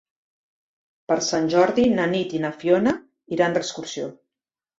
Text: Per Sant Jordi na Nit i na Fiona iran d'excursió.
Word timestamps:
Per 1.11 1.17
Sant 1.27 1.49
Jordi 1.55 1.85
na 1.99 2.07
Nit 2.15 2.33
i 2.39 2.41
na 2.47 2.51
Fiona 2.63 2.95
iran 3.39 3.55
d'excursió. 3.59 4.11